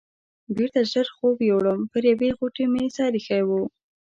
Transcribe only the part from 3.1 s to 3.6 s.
ایښی و.